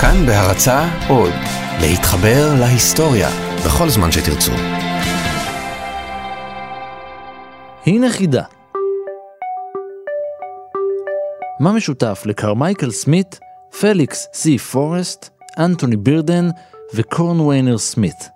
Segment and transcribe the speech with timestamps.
[0.00, 1.32] כאן בהרצה עוד,
[1.80, 3.28] להתחבר להיסטוריה
[3.66, 4.52] בכל זמן שתרצו.
[7.86, 8.42] הנה חידה.
[11.60, 13.38] מה משותף לקרמייקל סמית,
[13.80, 15.28] פליקס סי פורסט,
[15.58, 16.48] אנטוני בירדן
[16.94, 18.28] וקורנוויינר סמית?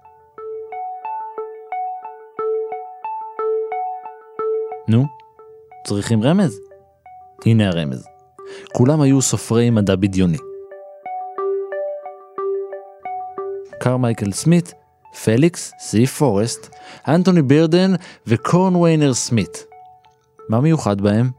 [4.89, 5.05] נו,
[5.87, 6.61] צריכים רמז?
[7.47, 8.07] הנה הרמז.
[8.73, 10.50] כולם היו סופרי מדע בדיוני.
[13.83, 14.75] קרמייקל סמית,
[15.25, 16.69] פליקס סי פורסט,
[17.09, 17.93] אנטוני בירדן
[18.27, 19.65] וקורדוויינר סמית.
[20.49, 21.31] מה מיוחד בהם?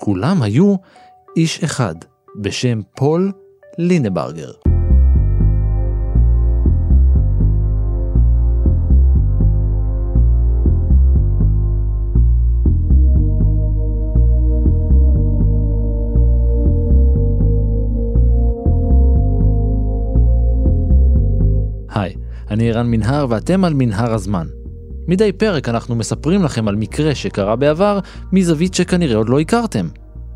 [0.00, 0.74] כולם היו
[1.36, 1.94] איש אחד
[2.40, 3.32] בשם פול
[3.78, 4.69] לינברגר.
[22.50, 24.46] אני ערן מנהר ואתם על מנהר הזמן.
[25.08, 27.98] מדי פרק אנחנו מספרים לכם על מקרה שקרה בעבר
[28.32, 29.88] מזווית שכנראה עוד לא הכרתם.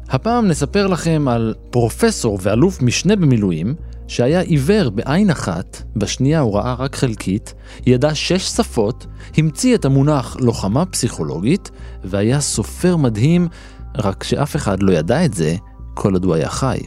[0.09, 3.75] הפעם נספר לכם על פרופסור ואלוף משנה במילואים
[4.09, 7.55] שהיה עיוור בעין אחת, בשנייה הוא ראה רק חלקית,
[7.87, 11.71] ידע שש שפות, המציא את המונח לוחמה פסיכולוגית,
[12.05, 13.49] והיה סופר מדהים,
[13.97, 15.57] רק שאף אחד לא ידע את זה
[15.95, 16.79] כל עוד הוא היה חי.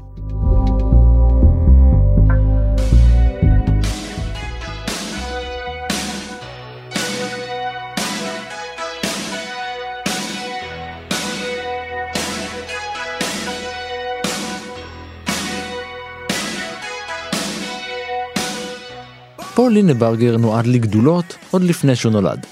[19.57, 22.45] פול לינברגר נועד לגדולות עוד לפני שהוא נולד.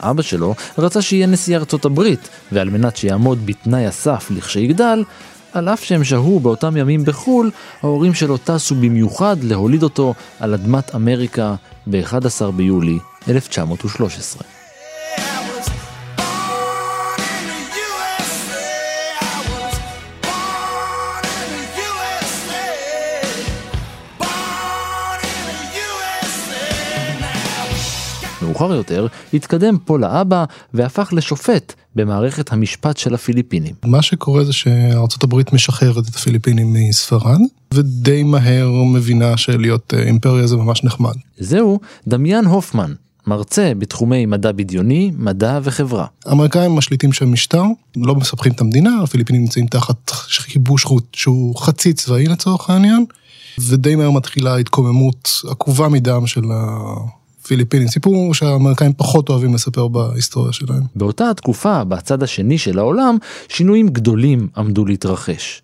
[0.00, 5.04] אבא שלו רצה שיהיה נשיא ארצות הברית, ועל מנת שיעמוד בתנאי הסף לכשיגדל,
[5.52, 7.50] על אף שהם שהו באותם ימים בחו"ל,
[7.82, 11.54] ההורים שלו טסו במיוחד להוליד אותו על אדמת אמריקה
[11.86, 12.98] ב-11 ביולי
[13.28, 14.42] 1913.
[28.48, 30.44] מאוחר יותר התקדם פול האבא
[30.74, 33.74] והפך לשופט במערכת המשפט של הפיליפינים.
[33.84, 37.40] מה שקורה זה שארצות הברית משחררת את הפיליפינים מספרד,
[37.74, 41.14] ודי מהר מבינה שלהיות אה, אימפריה זה ממש נחמד.
[41.38, 42.92] זהו דמיאן הופמן,
[43.26, 46.06] מרצה בתחומי מדע בדיוני, מדע וחברה.
[46.26, 47.62] האמריקאים משליטים שם משטר,
[47.96, 50.10] לא מספחים את המדינה, הפיליפינים נמצאים תחת
[50.46, 53.04] כיבוש חוט שהוא חצי צבאי לצורך העניין,
[53.58, 56.44] ודי מהר מתחילה התקוממות עקובה מדם של
[57.48, 60.82] פיליפינים, סיפור שהאמריקאים פחות אוהבים לספר בהיסטוריה שלהם.
[60.94, 63.16] באותה התקופה, בצד השני של העולם,
[63.48, 65.62] שינויים גדולים עמדו להתרחש.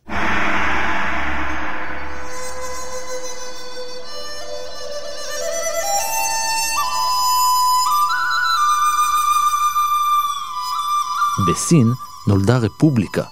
[11.50, 11.86] בסין
[12.26, 13.22] נולדה רפובליקה,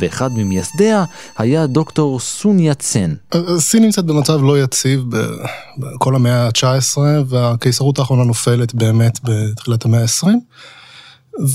[0.00, 1.04] ואחד ממייסדיה
[1.38, 3.14] היה דוקטור סון יצן.
[3.58, 5.04] סין נמצאת במצב לא יציב
[5.78, 10.26] בכל המאה ה-19, והקיסרות האחרונה נופלת באמת בתחילת המאה ה-20,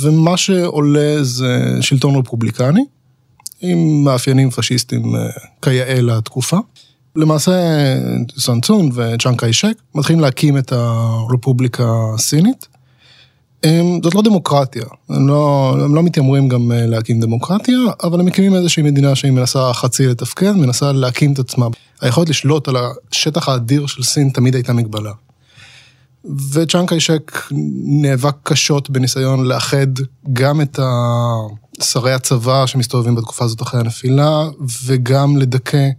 [0.02, 2.86] ומה שעולה זה שלטון רפובליקני,
[3.62, 5.30] עם מאפיינים פשיסטיים אה,
[5.62, 6.58] כיאה לתקופה.
[7.16, 7.52] למעשה
[8.38, 11.84] סון צון וצ'אנג קאי שק מתחילים להקים את הרפובליקה
[12.16, 12.68] הסינית.
[13.64, 18.26] הם, זאת לא דמוקרטיה, הם לא, הם לא מתיימרים גם אה, להקים דמוקרטיה, אבל הם
[18.26, 21.68] מקימים איזושהי מדינה שהיא מנסה חצי לתפקד, מנסה להקים את עצמה.
[22.02, 22.76] היכולת לשלוט על
[23.12, 25.12] השטח האדיר של סין תמיד הייתה מגבלה.
[26.52, 27.42] וצ'אנג קיישק
[27.86, 29.88] נאבק קשות בניסיון לאחד
[30.34, 30.80] גם את
[31.82, 34.44] שרי הצבא שמסתובבים בתקופה הזאת אחרי הנפילה,
[34.86, 35.90] וגם לדכא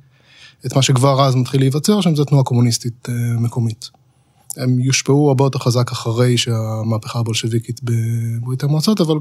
[0.67, 3.91] את מה שכבר אז מתחיל להיווצר שם, זו תנועה קומוניסטית אה, מקומית.
[4.57, 9.17] הם יושפעו הרבה יותר חזק אחרי שהמהפכה הבולשביקית בברית המועצות, אבל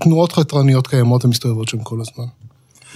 [0.00, 2.24] תנועות חתרניות קיימות ומסתובבות שם כל הזמן.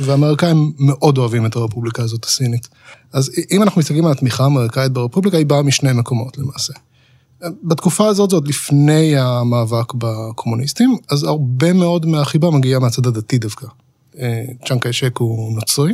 [0.01, 2.69] והאמריקאים מאוד אוהבים את הרפובליקה הזאת הסינית.
[3.13, 6.73] אז אם אנחנו מסתכלים על התמיכה האמריקאית ברפובליקה, היא באה משני מקומות למעשה.
[7.63, 13.67] בתקופה הזאת, זה עוד לפני המאבק בקומוניסטים, אז הרבה מאוד מהחיבה מגיעה מהצד הדתי דווקא.
[14.67, 15.93] צ'אנק קיישק הוא נוצרי,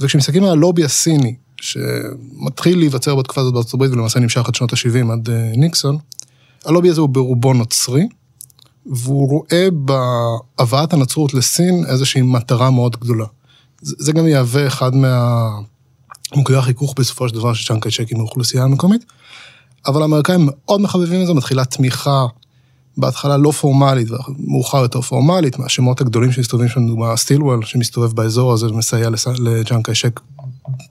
[0.00, 5.12] וכשמסתכלים על הלובי הסיני שמתחיל להיווצר בתקופה הזאת בארצות הברית ולמעשה נמשך עד שנות ה-70
[5.12, 5.98] עד אה, ניקסון,
[6.64, 8.08] הלובי הזה הוא ברובו נוצרי,
[8.86, 13.24] והוא רואה בהבאת הנצרות לסין איזושהי מטרה מאוד גדולה.
[13.80, 19.04] זה גם יהווה אחד מהמוקדי החיכוך בסופו של דבר של צ'אנקי צ'ק עם האוכלוסייה המקומית,
[19.86, 22.26] אבל האמריקאים מאוד מחבבים את זה, מתחילה תמיכה
[22.96, 28.66] בהתחלה לא פורמלית, ומאוחר יותר פורמלית, מהשמות הגדולים שמסתובבים שם, דוגמה סטילוול, שמסתובב באזור הזה
[28.66, 30.20] ומסייע לג'אנק אשק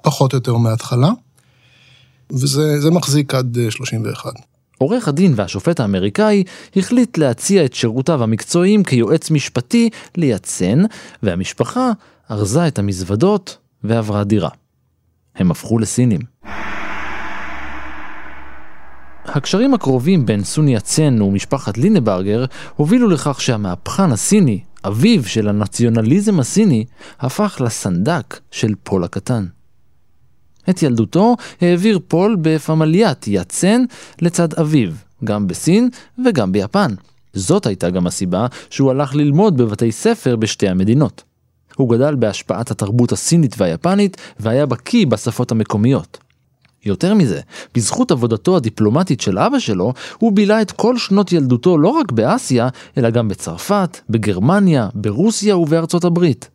[0.03, 1.09] פחות או יותר מההתחלה,
[2.31, 4.31] וזה מחזיק עד 31.
[4.77, 6.43] עורך הדין והשופט האמריקאי
[6.75, 10.83] החליט להציע את שירותיו המקצועיים כיועץ משפטי ליצן,
[11.23, 11.91] והמשפחה
[12.31, 14.49] ארזה את המזוודות ועברה דירה.
[15.35, 16.21] הם הפכו לסינים.
[19.25, 22.45] הקשרים הקרובים בין סוני יצן ומשפחת לינברגר
[22.75, 26.85] הובילו לכך שהמהפכן הסיני, אביו של הנציונליזם הסיני,
[27.19, 29.45] הפך לסנדק של פול הקטן.
[30.69, 33.83] את ילדותו העביר פול בפמליית יאט-סן
[34.21, 34.91] לצד אביו,
[35.23, 35.89] גם בסין
[36.25, 36.93] וגם ביפן.
[37.33, 41.23] זאת הייתה גם הסיבה שהוא הלך ללמוד בבתי ספר בשתי המדינות.
[41.75, 46.17] הוא גדל בהשפעת התרבות הסינית והיפנית והיה בקיא בשפות המקומיות.
[46.85, 47.39] יותר מזה,
[47.75, 52.69] בזכות עבודתו הדיפלומטית של אבא שלו, הוא בילה את כל שנות ילדותו לא רק באסיה,
[52.97, 56.49] אלא גם בצרפת, בגרמניה, ברוסיה ובארצות הברית.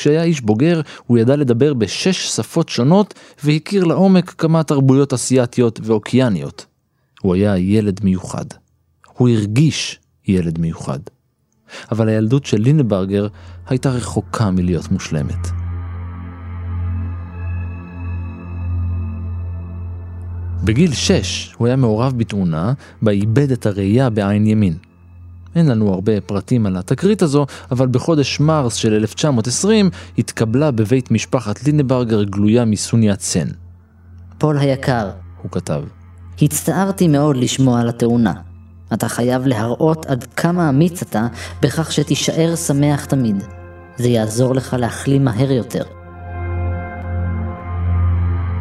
[0.00, 3.14] כשהיה איש בוגר, הוא ידע לדבר בשש שפות שונות,
[3.44, 6.66] והכיר לעומק כמה תרבויות אסיאתיות ואוקיאניות.
[7.22, 8.44] הוא היה ילד מיוחד.
[9.16, 9.98] הוא הרגיש
[10.28, 10.98] ילד מיוחד.
[11.92, 13.26] אבל הילדות של לינברגר
[13.66, 15.48] הייתה רחוקה מלהיות מושלמת.
[20.64, 22.72] בגיל 6 הוא היה מעורב בתאונה
[23.02, 24.89] בה איבד את הראייה בעין ימין.
[25.54, 31.64] אין לנו הרבה פרטים על התקרית הזו, אבל בחודש מרס של 1920 התקבלה בבית משפחת
[31.64, 33.48] לינברגר גלויה מסוניית סן.
[34.38, 35.10] פול היקר,
[35.42, 35.82] הוא כתב.
[36.42, 38.32] הצטערתי מאוד לשמוע על התאונה.
[38.92, 41.26] אתה חייב להראות עד כמה אמיץ אתה
[41.62, 43.44] בכך שתישאר שמח תמיד.
[43.96, 45.82] זה יעזור לך להחלים מהר יותר.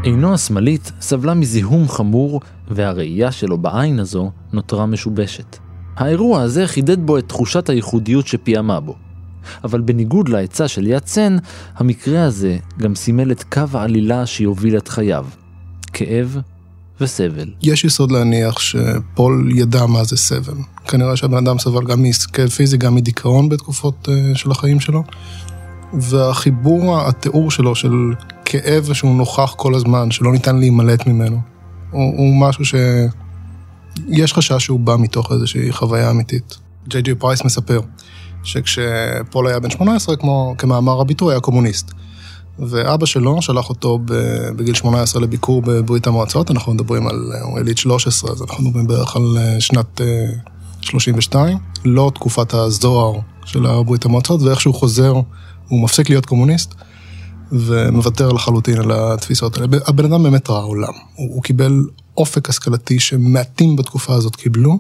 [0.04, 5.58] עינו השמאלית סבלה מזיהום חמור, והראייה שלו בעין הזו נותרה משובשת.
[6.00, 8.96] האירוע הזה חידד בו את תחושת הייחודיות שפיעמה בו.
[9.64, 11.38] אבל בניגוד לעצה של יד צן,
[11.76, 15.26] המקרה הזה גם סימל את קו העלילה שיוביל את חייו.
[15.94, 16.38] כאב
[17.02, 17.50] וסבל.
[17.62, 20.58] יש יסוד להניח שפול ידע מה זה סבל.
[20.88, 25.04] כנראה שהבן אדם סבל גם מכאב פיזי, גם מדיכאון בתקופות אה, של החיים שלו.
[25.94, 27.94] והחיבור, התיאור שלו של
[28.46, 31.40] כאב שהוא נוכח כל הזמן, שלא ניתן להימלט ממנו,
[31.92, 32.66] הוא, הוא משהו
[34.08, 36.58] שיש חשש שהוא בא מתוך איזושהי חוויה אמיתית.
[36.88, 37.80] ג'יי ג'י פרייס מספר
[38.44, 41.92] שכשפול היה בן 18, כמו כמאמר הביטוי, היה קומוניסט.
[42.60, 44.00] ואבא שלו שלח אותו
[44.56, 49.16] בגיל 18 לביקור בברית המועצות, אנחנו מדברים על, הוא יליד 13, אז אנחנו מדברים בערך
[49.16, 50.02] על אה, שנת
[50.82, 55.14] 32, אה, לא תקופת הזוהר של ברית המועצות, ואיך שהוא חוזר,
[55.68, 56.76] הוא מפסיק להיות קומוניסט,
[57.52, 59.68] ומוותר לחלוטין על התפיסות האלה.
[59.88, 61.84] הבן אדם באמת ראה עולם, הוא, הוא קיבל
[62.20, 64.80] אופק השכלתי שמעטים בתקופה הזאת קיבלו.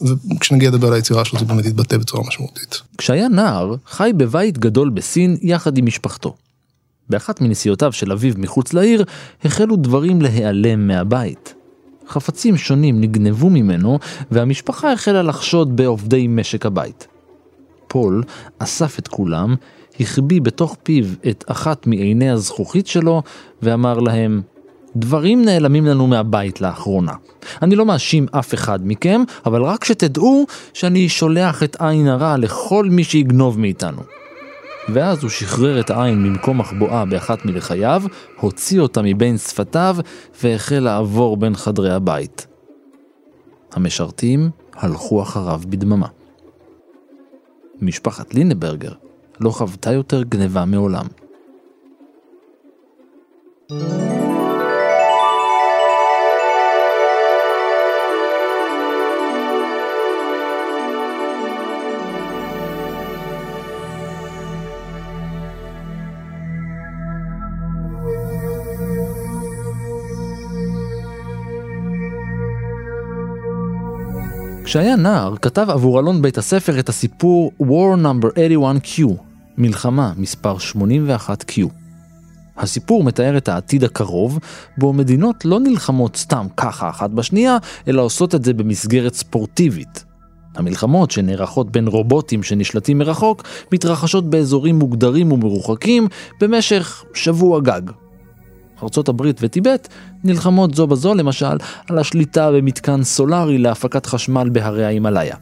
[0.00, 2.80] וכשנגיע לדבר על היצירה שלו זה באמת יתבטא בצורה משמעותית.
[2.98, 6.36] כשהיה נער, חי בבית גדול בסין יחד עם משפחתו.
[7.08, 9.04] באחת מנסיעותיו של אביו מחוץ לעיר,
[9.44, 11.54] החלו דברים להיעלם מהבית.
[12.08, 13.98] חפצים שונים נגנבו ממנו,
[14.30, 17.06] והמשפחה החלה לחשוד בעובדי משק הבית.
[17.88, 18.22] פול
[18.58, 19.54] אסף את כולם,
[20.00, 23.22] החביא בתוך פיו את אחת מעיני הזכוכית שלו,
[23.62, 24.42] ואמר להם,
[24.96, 27.12] דברים נעלמים לנו מהבית לאחרונה.
[27.62, 32.84] אני לא מאשים אף אחד מכם, אבל רק שתדעו שאני שולח את עין הרע לכל
[32.90, 34.02] מי שיגנוב מאיתנו.
[34.88, 38.02] ואז הוא שחרר את העין ממקום מחבואה באחת מלחייו,
[38.40, 39.96] הוציא אותה מבין שפתיו,
[40.42, 42.46] והחל לעבור בין חדרי הבית.
[43.72, 46.06] המשרתים הלכו אחריו בדממה.
[47.80, 48.92] משפחת לינברגר
[49.40, 51.06] לא חוותה יותר גניבה מעולם.
[53.70, 54.27] thank you
[74.68, 78.26] כשהיה נער, כתב עבור אלון בית הספר את הסיפור War No.
[78.26, 79.02] 81Q,
[79.58, 81.68] מלחמה מספר 81Q.
[82.56, 84.38] הסיפור מתאר את העתיד הקרוב,
[84.78, 87.56] בו מדינות לא נלחמות סתם ככה אחת בשנייה,
[87.88, 90.04] אלא עושות את זה במסגרת ספורטיבית.
[90.56, 96.08] המלחמות שנערכות בין רובוטים שנשלטים מרחוק, מתרחשות באזורים מוגדרים ומרוחקים
[96.40, 97.82] במשך שבוע גג.
[98.82, 99.88] ארצות הברית וטיבט
[100.24, 101.56] נלחמות זו בזו למשל
[101.88, 105.36] על השליטה במתקן סולארי להפקת חשמל בהרי ההימאליה.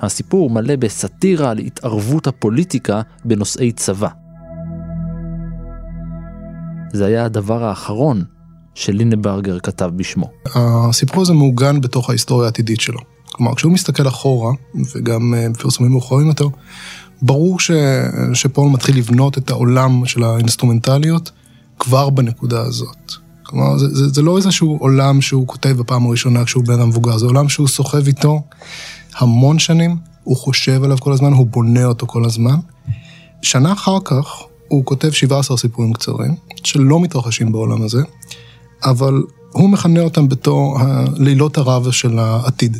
[0.00, 4.08] הסיפור מלא בסאטירה על התערבות הפוליטיקה בנושאי צבא.
[6.92, 8.24] זה היה הדבר האחרון
[8.74, 10.30] שלינברגר כתב בשמו.
[10.54, 12.98] הסיפור הזה מעוגן בתוך ההיסטוריה העתידית שלו.
[13.32, 14.52] כלומר, כשהוא מסתכל אחורה,
[14.94, 16.48] וגם אה, בפרסומים מאוחרים יותר,
[17.22, 17.70] ברור ש,
[18.34, 21.30] שפול מתחיל לבנות את העולם של האינסטרומנטליות
[21.78, 23.12] כבר בנקודה הזאת.
[23.42, 27.26] כלומר, זה, זה, זה לא איזשהו עולם שהוא כותב בפעם הראשונה כשהוא בן המבוגר, זה
[27.26, 28.42] עולם שהוא סוחב איתו
[29.18, 32.56] המון שנים, הוא חושב עליו כל הזמן, הוא בונה אותו כל הזמן.
[33.42, 34.26] שנה אחר כך
[34.68, 38.02] הוא כותב 17 סיפורים קצרים, שלא מתרחשים בעולם הזה,
[38.84, 40.78] אבל הוא מכנה אותם בתור
[41.16, 42.76] לילות הרב של העתיד.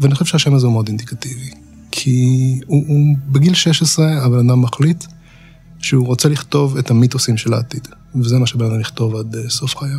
[0.00, 1.50] ואני חושב שהשם הזה הוא מאוד אינדיקטיבי.
[1.90, 5.04] כי הוא, הוא בגיל 16 הבן אדם מחליט
[5.78, 7.88] שהוא רוצה לכתוב את המיתוסים של העתיד.
[8.14, 9.98] וזה מה שבן אדם לכתוב עד אה, סוף חייו.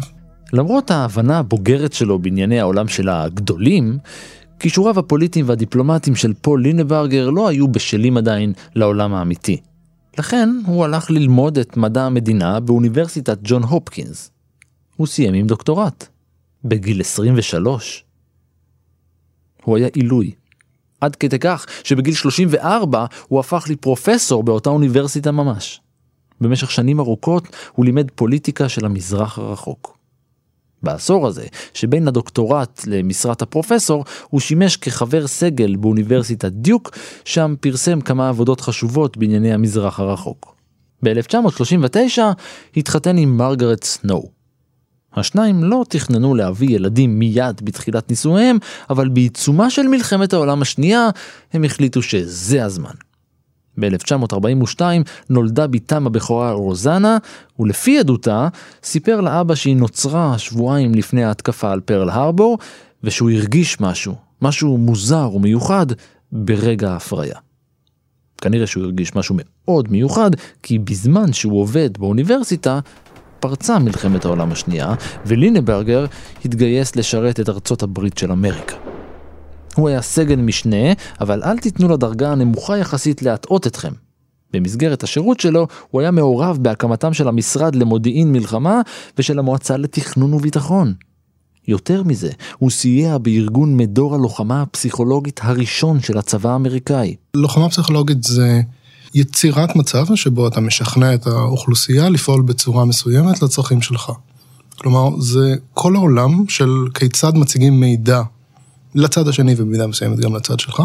[0.53, 3.97] למרות ההבנה הבוגרת שלו בענייני העולם של הגדולים,
[4.59, 9.57] כישוריו הפוליטיים והדיפלומטיים של פול לינברגר לא היו בשלים עדיין לעולם האמיתי.
[10.17, 14.31] לכן הוא הלך ללמוד את מדע המדינה באוניברסיטת ג'ון הופקינס.
[14.95, 16.07] הוא סיים עם דוקטורט.
[16.63, 18.03] בגיל 23.
[19.63, 20.31] הוא היה עילוי.
[21.01, 25.81] עד כדי כך שבגיל 34 הוא הפך לפרופסור באותה אוניברסיטה ממש.
[26.41, 29.97] במשך שנים ארוכות הוא לימד פוליטיקה של המזרח הרחוק.
[30.83, 38.29] בעשור הזה, שבין הדוקטורט למשרת הפרופסור, הוא שימש כחבר סגל באוניברסיטת דיוק, שם פרסם כמה
[38.29, 40.55] עבודות חשובות בענייני המזרח הרחוק.
[41.03, 42.19] ב-1939
[42.77, 44.38] התחתן עם מרגרט סנואו.
[45.13, 48.57] השניים לא תכננו להביא ילדים מיד בתחילת נישואיהם,
[48.89, 51.09] אבל בעיצומה של מלחמת העולם השנייה,
[51.53, 52.91] הם החליטו שזה הזמן.
[53.79, 54.81] ב-1942
[55.29, 57.17] נולדה בתם הבכורה רוזנה,
[57.59, 58.47] ולפי עדותה,
[58.83, 62.57] סיפר לאבא שהיא נוצרה שבועיים לפני ההתקפה על פרל הרבור,
[63.03, 65.85] ושהוא הרגיש משהו, משהו מוזר ומיוחד,
[66.31, 67.35] ברגע ההפריה.
[68.41, 70.31] כנראה שהוא הרגיש משהו מאוד מיוחד,
[70.63, 72.79] כי בזמן שהוא עובד באוניברסיטה,
[73.39, 74.93] פרצה מלחמת העולם השנייה,
[75.25, 76.05] ולינברגר
[76.45, 78.75] התגייס לשרת את ארצות הברית של אמריקה.
[79.75, 83.91] הוא היה סגן משנה, אבל אל תיתנו לדרגה הנמוכה יחסית להטעות אתכם.
[84.53, 88.81] במסגרת השירות שלו, הוא היה מעורב בהקמתם של המשרד למודיעין מלחמה
[89.17, 90.93] ושל המועצה לתכנון וביטחון.
[91.67, 97.15] יותר מזה, הוא סייע בארגון מדור הלוחמה הפסיכולוגית הראשון של הצבא האמריקאי.
[97.33, 98.61] לוחמה פסיכולוגית זה
[99.13, 104.11] יצירת מצב שבו אתה משכנע את האוכלוסייה לפעול בצורה מסוימת לצרכים שלך.
[104.77, 108.21] כלומר, זה כל העולם של כיצד מציגים מידע
[108.95, 110.83] לצד השני ובמידה מסוימת גם לצד שלך,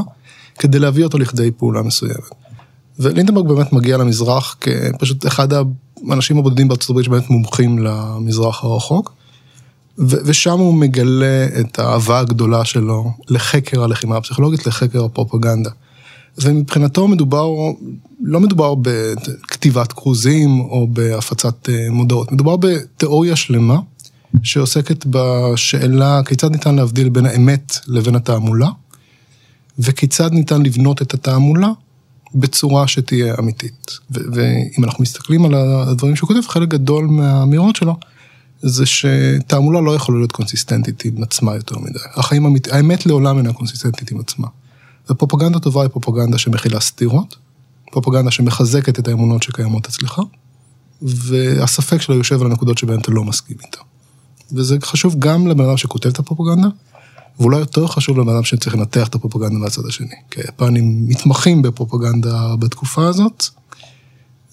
[0.58, 2.34] כדי להביא אותו לכדי פעולה מסוימת.
[2.98, 9.12] ולינדנברג באמת מגיע למזרח כפשוט אחד האנשים הבודדים בארצות הברית שבאמת מומחים למזרח הרחוק,
[9.98, 15.70] ושם הוא מגלה את האהבה הגדולה שלו לחקר הלחימה הפסיכולוגית, לחקר הפרופגנדה.
[16.38, 17.48] ומבחינתו מדובר,
[18.26, 23.78] לא מדובר בכתיבת כרוזים או בהפצת אה, מודעות, מדובר בתיאוריה שלמה
[24.42, 28.68] שעוסקת בשאלה כיצד ניתן להבדיל בין האמת לבין התעמולה,
[29.78, 31.68] וכיצד ניתן לבנות את התעמולה
[32.34, 33.98] בצורה שתהיה אמיתית.
[34.10, 37.96] ואם אנחנו מסתכלים על הדברים שהוא כותב, חלק גדול מהאמירות שלו,
[38.62, 41.98] זה שתעמולה לא יכולה להיות קונסיסטנטית עם עצמה יותר מדי.
[42.14, 44.46] החיים, האמת, לעולם אינה קונסיסטנטית עם עצמה.
[45.10, 47.36] ופרופגנדה טובה היא פרופגנדה שמכילה סתירות,
[47.94, 50.20] פרופגנדה שמחזקת את האמונות שקיימות אצלך,
[51.02, 53.78] והספק שלה יושב על הנקודות שבהן אתה לא מסכים איתה.
[54.52, 56.68] וזה חשוב גם לבן אדם שכותב את הפרופגנדה,
[57.40, 60.06] ואולי יותר חשוב לבן אדם שצריך לנתח את הפרופגנדה מהצד השני.
[60.30, 63.48] כי היפנים מתמחים בפרופגנדה בתקופה הזאת,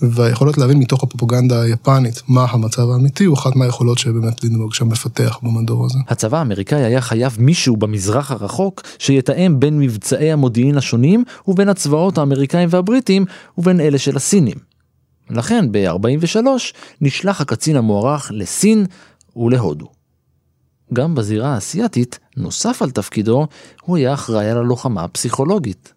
[0.01, 5.39] והיכולת להבין מתוך הפרופגנדה היפנית מה המצב האמיתי הוא אחת מהיכולות שבאמת לינדברג שם מפתח
[5.43, 5.99] במדור הזה.
[6.07, 12.69] הצבא האמריקאי היה חייב מישהו במזרח הרחוק שיתאם בין מבצעי המודיעין השונים ובין הצבאות האמריקאים
[12.71, 13.25] והבריטים
[13.57, 14.57] ובין אלה של הסינים.
[15.29, 16.45] לכן ב-43
[17.01, 18.85] נשלח הקצין המוערך לסין
[19.35, 19.87] ולהודו.
[20.93, 23.47] גם בזירה האסייתית, נוסף על תפקידו,
[23.81, 25.93] הוא היה אחראי על הלוחמה הפסיכולוגית.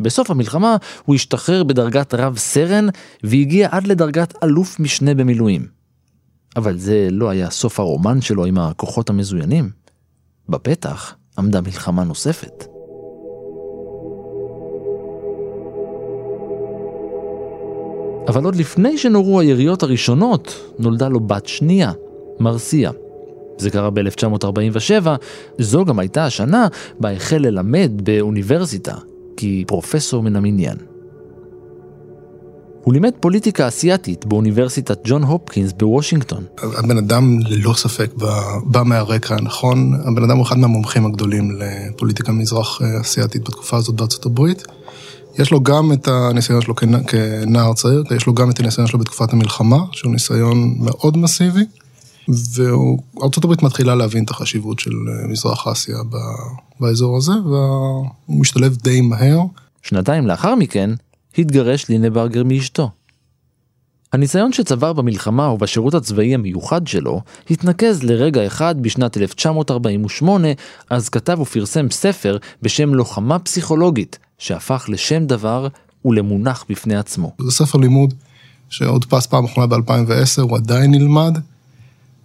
[0.00, 2.86] בסוף המלחמה הוא השתחרר בדרגת רב סרן
[3.24, 5.66] והגיע עד לדרגת אלוף משנה במילואים.
[6.56, 9.70] אבל זה לא היה סוף הרומן שלו עם הכוחות המזוינים.
[10.48, 12.64] בפתח עמדה מלחמה נוספת.
[18.28, 21.92] אבל עוד לפני שנורו היריות הראשונות, נולדה לו בת שנייה,
[22.40, 22.90] מרסיה.
[23.58, 25.06] זה קרה ב-1947,
[25.58, 26.68] זו גם הייתה השנה
[27.00, 28.94] בה החל ללמד באוניברסיטה,
[29.40, 30.76] כפרופסור מן המניין.
[32.84, 36.44] הוא לימד פוליטיקה אסייתית באוניברסיטת ג'ון הופקינס בוושינגטון.
[36.62, 38.10] הבן אדם ללא ספק
[38.64, 44.26] בא מהרקע הנכון, הבן אדם הוא אחד מהמומחים הגדולים לפוליטיקה מזרח אסייתית בתקופה הזאת בארצות
[44.26, 44.62] הברית.
[45.38, 46.74] יש לו גם את הניסיון שלו
[47.06, 51.64] כנער צעיר, יש לו גם את הניסיון שלו בתקופת המלחמה, שהוא ניסיון מאוד מסיבי.
[52.28, 55.96] וארה"ב מתחילה להבין את החשיבות של אה, מזרח אסיה
[56.80, 59.38] באזור הזה, והוא משתלב די מהר.
[59.82, 60.90] שנתיים לאחר מכן,
[61.38, 62.90] התגרש לינברגר מאשתו.
[64.12, 70.48] הניסיון שצבר במלחמה ובשירות הצבאי המיוחד שלו התנקז לרגע אחד בשנת 1948,
[70.90, 75.68] אז כתב ופרסם ספר בשם לוחמה פסיכולוגית, שהפך לשם דבר
[76.04, 77.32] ולמונח בפני עצמו.
[77.40, 78.14] זה ספר לימוד
[78.68, 81.38] שהודפס פעם אחרונה ב-2010, הוא עדיין נלמד,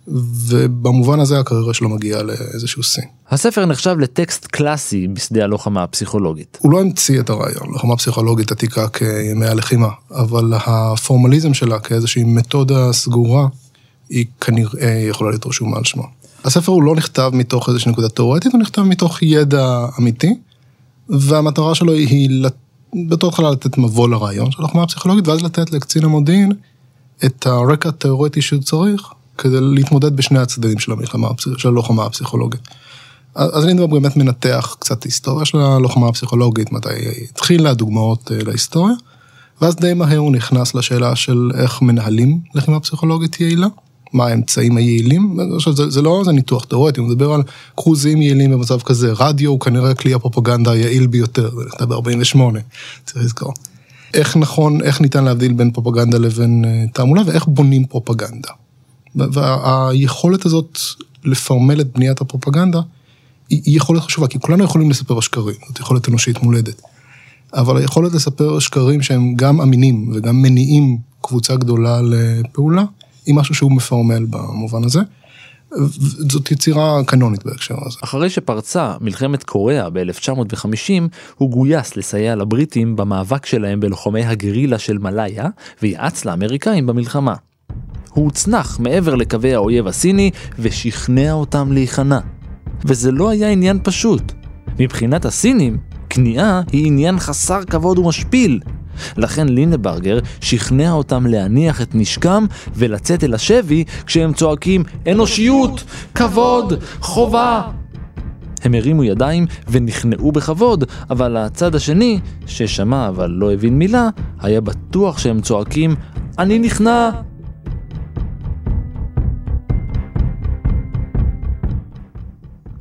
[0.08, 3.04] ובמובן הזה הקריירה שלו מגיעה לאיזשהו שיא.
[3.30, 6.58] הספר נחשב לטקסט קלאסי בשדה הלוחמה הפסיכולוגית.
[6.62, 12.94] הוא לא המציא את הרעיון, לוחמה פסיכולוגית עתיקה כימי הלחימה, אבל הפורמליזם שלה כאיזושהי מתודה
[12.94, 13.48] סגורה,
[14.10, 16.04] היא כנראה יכולה להיות רשומה על שמו.
[16.44, 20.34] הספר הוא לא נכתב מתוך איזושהי נקודה תאורטית, הוא נכתב מתוך ידע אמיתי,
[21.10, 22.46] והמטרה שלו היא
[23.10, 26.52] בתור התחלה לתת מבוא לרעיון של לוחמה פסיכולוגית, ואז לתת לקצין המודיעין
[27.26, 29.02] את הרקע התאורטי שהוא צריך,
[29.38, 31.28] כדי להתמודד בשני הצדדים של המלחמה,
[31.58, 32.62] של הלוחמה הפסיכולוגית.
[33.36, 38.96] אז אני באמת מנתח קצת היסטוריה של הלוחמה הפסיכולוגית, מתי היא התחילה, דוגמאות אה, להיסטוריה,
[39.62, 43.68] ואז די מהר הוא נכנס לשאלה של איך מנהלים לחימה פסיכולוגית יעילה,
[44.14, 45.38] מה האמצעים היעילים,
[45.76, 47.44] זה, זה לא איזה ניתוח תיאורטי, הוא מדבר על
[47.76, 52.40] קרוזים יעילים במצב כזה, רדיו הוא כנראה כלי הפרופגנדה היעיל ביותר, זה נכתב ב-48,
[53.06, 53.54] צריך לזכור.
[54.14, 58.50] איך נכון, איך ניתן להבדיל בין פרופגנדה לבין אה, תעמולה ואיך בונים פרופגנדה.
[59.16, 60.80] והיכולת הזאת
[61.24, 62.80] לפרמל את בניית הפרופגנדה,
[63.50, 66.82] היא יכולת חשובה, כי כולנו יכולים לספר שקרים, זאת יכולת אנושית מולדת.
[67.54, 72.84] אבל היכולת לספר שקרים שהם גם אמינים וגם מניעים קבוצה גדולה לפעולה,
[73.26, 75.00] היא משהו שהוא מפרמל במובן הזה.
[76.30, 77.98] זאת יצירה קנונית בהקשר הזה.
[78.04, 81.04] אחרי שפרצה מלחמת קוריאה ב-1950,
[81.38, 85.48] הוא גויס לסייע לבריטים במאבק שלהם בלוחמי הגרילה של מלאיה,
[85.82, 87.36] ויעץ לאמריקאים במלחמה.
[88.16, 92.20] הוא הוצנח מעבר לקווי האויב הסיני ושכנע אותם להיכנע.
[92.86, 94.32] וזה לא היה עניין פשוט.
[94.80, 95.78] מבחינת הסינים,
[96.10, 98.60] כניעה היא עניין חסר כבוד ומשפיל.
[99.18, 102.46] לכן לינברגר שכנע אותם להניח את נשקם
[102.76, 105.84] ולצאת אל השבי כשהם צועקים אנושיות,
[106.16, 107.62] כבוד, חובה.
[108.64, 115.18] הם הרימו ידיים ונכנעו בכבוד, אבל הצד השני, ששמע אבל לא הבין מילה, היה בטוח
[115.18, 115.96] שהם צועקים
[116.40, 117.10] אני נכנע,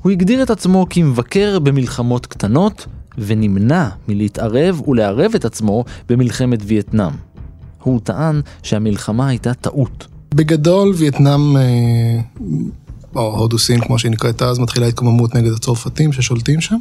[0.04, 2.86] הוא הגדיר את עצמו כמבקר במלחמות קטנות,
[3.18, 7.12] ונמנע מלהתערב ולערב את עצמו במלחמת וייטנאם.
[7.82, 10.06] הוא טען שהמלחמה הייתה טעות.
[10.34, 12.20] בגדול וייטנאם, אה,
[13.16, 16.78] או הודו סין כמו שהיא נקראת אז, מתחילה התקוממות נגד הצרפתים ששולטים שם.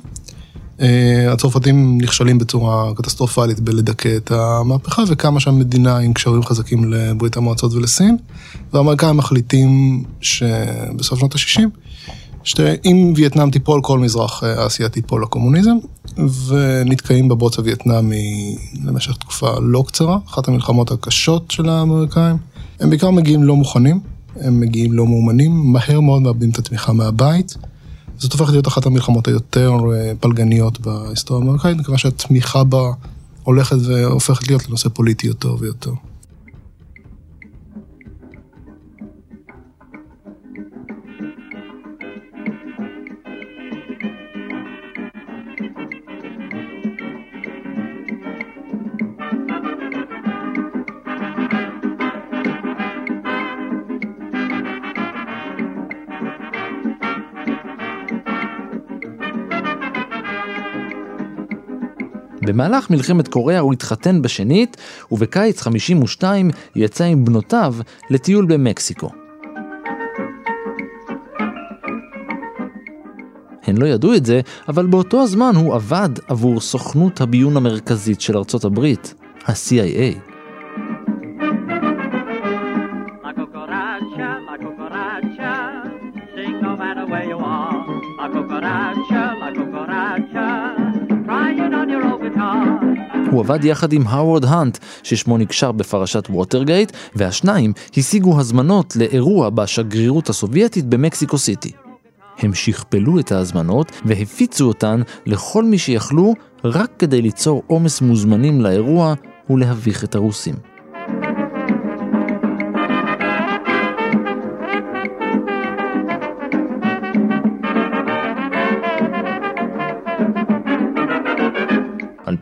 [0.81, 7.37] אה, הצרפתים נכשלים בצורה קטסטרופלית בלדכא את המהפכה, וקמה שם מדינה עם קשרים חזקים לברית
[7.37, 8.17] המועצות ולסין,
[8.73, 11.69] והאמריקאים מחליטים שבסוף שנות ה-60
[12.43, 15.77] שאם וייטנאם תיפול, כל מזרח אה, אסיה תיפול לקומוניזם,
[16.47, 22.37] ונתקעים בבוץ הווייטנאמי למשך תקופה לא קצרה, אחת המלחמות הקשות של האמריקאים.
[22.79, 23.99] הם בעיקר מגיעים לא מוכנים,
[24.35, 27.57] הם מגיעים לא מאומנים, מהר מאוד מאבדים את התמיכה מהבית.
[28.17, 32.91] זאת הופכת להיות אחת המלחמות היותר אה, פלגניות בהיסטוריה האמריקאית, מכיוון שהתמיכה בה
[33.43, 35.91] הולכת והופכת להיות לנושא פוליטי יותר ויותר.
[62.45, 64.77] במהלך מלחמת קוריאה הוא התחתן בשנית,
[65.11, 67.75] ובקיץ 52 יצא עם בנותיו
[68.09, 69.09] לטיול במקסיקו.
[73.63, 78.37] הן לא ידעו את זה, אבל באותו הזמן הוא עבד עבור סוכנות הביון המרכזית של
[78.37, 79.13] ארצות הברית,
[79.45, 80.32] ה-CIA.
[93.43, 100.85] עבד יחד עם האוורד האנט, ששמו נקשר בפרשת ווטרגייט, והשניים השיגו הזמנות לאירוע בשגרירות הסובייטית
[100.85, 101.71] במקסיקו סיטי.
[102.39, 109.13] הם שכפלו את ההזמנות והפיצו אותן לכל מי שיכלו, רק כדי ליצור עומס מוזמנים לאירוע
[109.49, 110.72] ולהביך את הרוסים.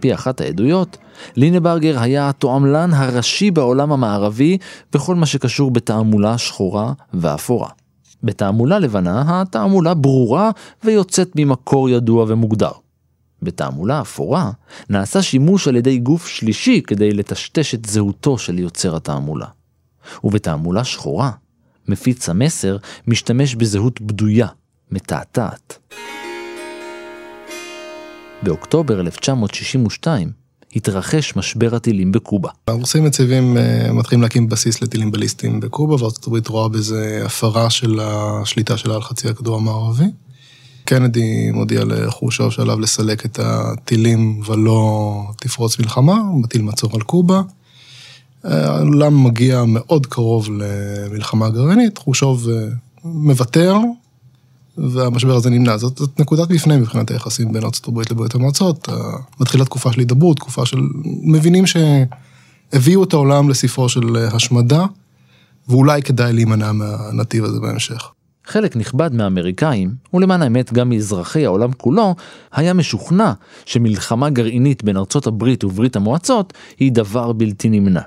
[0.02, 0.98] פי אחת העדויות,
[1.36, 4.58] לינברגר היה התועמלן הראשי בעולם המערבי
[4.94, 7.70] בכל מה שקשור בתעמולה שחורה ואפורה.
[8.24, 10.52] בתעמולה לבנה, התעמולה ברורה
[10.84, 12.72] ויוצאת ממקור ידוע ומוגדר.
[13.42, 14.52] בתעמולה אפורה,
[14.90, 19.48] נעשה שימוש על ידי גוף שלישי כדי לטשטש את זהותו של יוצר התעמולה.
[20.24, 21.32] ובתעמולה שחורה,
[21.88, 24.48] מפיץ המסר משתמש בזהות בדויה,
[24.92, 25.78] מתעתעת.
[28.44, 30.32] באוקטובר 1962
[30.76, 32.50] התרחש משבר הטילים בקובה.
[32.68, 38.00] הרוסים מציבים, אה, מתחילים להקים בסיס לטילים בליסטיים בקובה, וארצות הברית רואה בזה הפרה של
[38.02, 40.06] השליטה שלה על חצי הכדור המערבי.
[40.86, 47.42] קנדי מודיע לחושוב שעליו לסלק את הטילים ולא תפרוץ מלחמה, מטיל מצור על קובה.
[48.44, 52.68] העולם מגיע מאוד קרוב למלחמה גרעינית, חושוב אה,
[53.04, 53.76] מוותר,
[54.90, 55.78] והמשבר הזה נמנע.
[55.78, 58.90] זאת, זאת נקודת מפנה מבחינת היחסים בין הברית לברית המועצות.
[59.40, 60.80] מתחילה תקופה של הידברות, תקופה של...
[61.24, 64.86] מבינים שהביאו את העולם לספרו של השמדה,
[65.68, 68.12] ואולי כדאי להימנע מהנתיב הזה בהמשך.
[68.46, 72.16] חלק נכבד מהאמריקאים, ולמען האמת גם מאזרחי העולם כולו,
[72.52, 73.34] היה משוכנע
[73.66, 78.02] שמלחמה גרעינית בין ארצות הברית וברית המועצות היא דבר בלתי נמנע.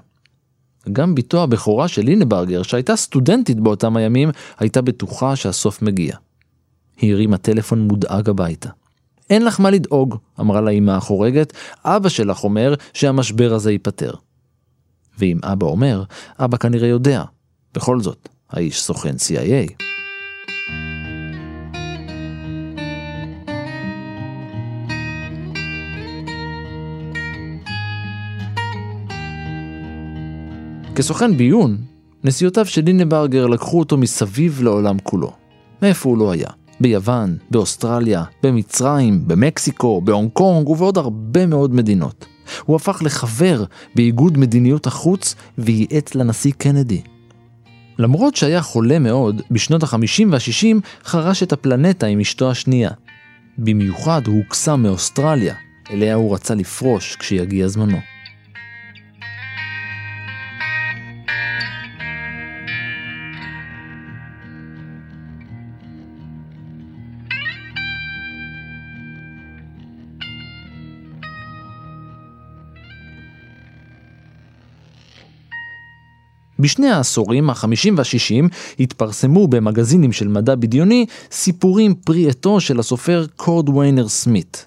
[0.92, 6.16] גם בתו הבכורה של לינברגר, שהייתה סטודנטית באותם הימים, הייתה בטוחה שהסוף מגיע.
[6.96, 8.70] היא הרימה טלפון מודאג הביתה.
[9.30, 11.52] אין לך מה לדאוג, אמרה לה אמא החורגת,
[11.85, 14.12] אבא שלך אומר שהמשבר הזה ייפתר.
[15.18, 16.02] ואם אבא אומר,
[16.38, 17.24] אבא כנראה יודע.
[17.74, 19.85] בכל זאת, האיש סוכן CIA.
[30.96, 31.76] כסוכן ביון,
[32.24, 35.33] נסיותיו של לינברגר לקחו אותו מסביב לעולם כולו.
[35.83, 36.48] מאיפה הוא לא היה?
[36.84, 42.26] ביוון, באוסטרליה, במצרים, במקסיקו, בהונג קונג ובעוד הרבה מאוד מדינות.
[42.64, 47.02] הוא הפך לחבר באיגוד מדיניות החוץ וייעץ לנשיא קנדי.
[47.98, 52.90] למרות שהיה חולה מאוד, בשנות ה-50 וה-60 חרש את הפלנטה עם אשתו השנייה.
[53.58, 55.54] במיוחד הוא הוקסם מאוסטרליה,
[55.90, 57.98] אליה הוא רצה לפרוש כשיגיע זמנו.
[76.64, 78.48] בשני העשורים, החמישים והשישים,
[78.81, 84.66] התפרסמו במגזינים של מדע בדיוני סיפורים פרי עטו של הסופר קורד ויינר סמית.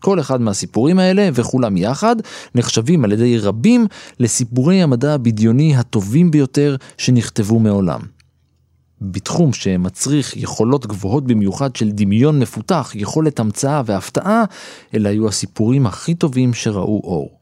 [0.00, 2.16] כל אחד מהסיפורים האלה, וכולם יחד,
[2.54, 3.86] נחשבים על ידי רבים
[4.20, 8.00] לסיפורי המדע הבדיוני הטובים ביותר שנכתבו מעולם.
[9.00, 14.44] בתחום שמצריך יכולות גבוהות במיוחד של דמיון מפותח, יכולת המצאה והפתעה,
[14.94, 17.38] אלה היו הסיפורים הכי טובים שראו אור.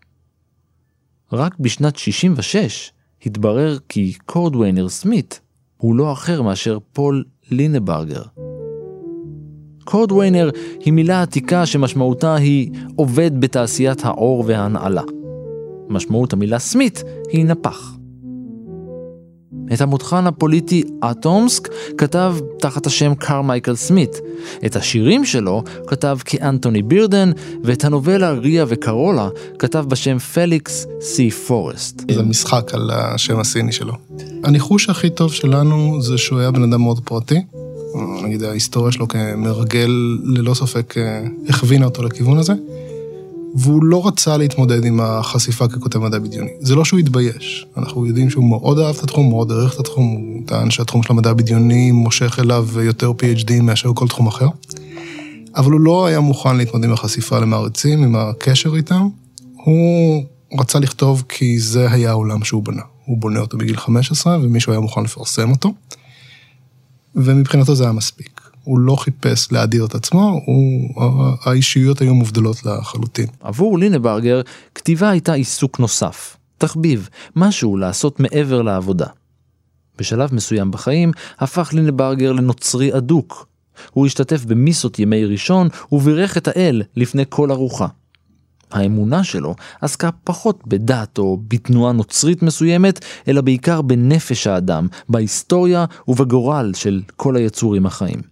[1.33, 2.93] רק בשנת 66
[3.27, 5.41] התברר כי קורדוויינר סמית
[5.77, 8.23] הוא לא אחר מאשר פול לינברגר.
[9.85, 15.03] קורדוויינר היא מילה עתיקה שמשמעותה היא עובד בתעשיית העור וההנעלה.
[15.89, 18.02] משמעות המילה סמית היא נפח.
[19.73, 24.21] את המותחן הפוליטי אטומסק כתב תחת השם קרמייקל סמית.
[24.67, 27.31] את השירים שלו כתב כאנטוני בירדן,
[27.65, 32.03] ואת הנובלה ריה וקרולה כתב בשם פליקס סי פורסט.
[32.11, 33.93] זה משחק על השם הסיני שלו.
[34.45, 37.41] הניחוש הכי טוב שלנו זה שהוא היה בן אדם מאוד פרטי.
[38.23, 42.53] נגיד ההיסטוריה שלו כמרגל ללא ספק אה, הכווינה אותו לכיוון הזה.
[43.55, 46.51] והוא לא רצה להתמודד עם החשיפה ככותב מדע בדיוני.
[46.61, 50.07] זה לא שהוא התבייש, אנחנו יודעים שהוא מאוד אהב את התחום, מאוד הערך את התחום,
[50.07, 54.49] הוא טען שהתחום של המדע הבדיוני מושך אליו יותר PhD מאשר כל תחום אחר.
[55.57, 59.09] אבל הוא לא היה מוכן להתמודד עם החשיפה למעריצים, עם הקשר איתם.
[59.55, 60.25] הוא
[60.59, 62.83] רצה לכתוב כי זה היה העולם שהוא בנה.
[63.05, 65.73] הוא בונה אותו בגיל 15 ומישהו היה מוכן לפרסם אותו.
[67.15, 68.42] ומבחינתו זה היה מספיק.
[68.65, 70.95] הוא לא חיפש להדיר את עצמו, הוא,
[71.45, 73.27] האישיות היו מובדלות לחלוטין.
[73.41, 74.41] עבור לינברגר,
[74.75, 79.07] כתיבה הייתה עיסוק נוסף, תחביב, משהו לעשות מעבר לעבודה.
[79.99, 83.47] בשלב מסוים בחיים הפך לינברגר לנוצרי אדוק.
[83.91, 87.87] הוא השתתף במיסות ימי ראשון ובירך את האל לפני כל ארוחה.
[88.71, 96.73] האמונה שלו עסקה פחות בדת או בתנועה נוצרית מסוימת, אלא בעיקר בנפש האדם, בהיסטוריה ובגורל
[96.75, 98.32] של כל היצורים החיים.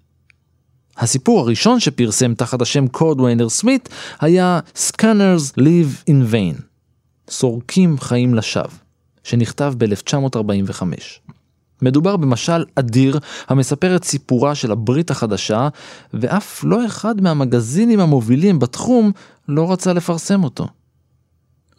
[1.01, 3.89] הסיפור הראשון שפרסם תחת השם קורדוויינר סמית
[4.21, 6.63] היה Scanners Live in Vain,
[7.31, 8.71] סורקים חיים לשווא,
[9.25, 10.83] שנכתב ב-1945.
[11.83, 15.69] מדובר במשל אדיר המספר את סיפורה של הברית החדשה,
[16.15, 19.13] ואף לא אחד מהמגזינים המובילים בתחום
[19.49, 20.69] לא רצה לפרסם אותו.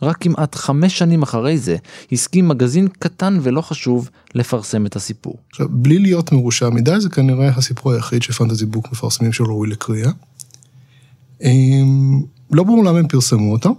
[0.01, 1.75] רק כמעט חמש שנים אחרי זה,
[2.11, 5.37] הסכים מגזין קטן ולא חשוב לפרסם את הסיפור.
[5.51, 10.11] עכשיו, בלי להיות מרושע מדי, זה כנראה הסיפור היחיד שפנטזי בוק מפרסמים שלא ראוי לקריאה.
[11.43, 13.75] אמ, לא ברור למה הם פרסמו אותו,